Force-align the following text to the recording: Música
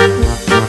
Música 0.00 0.59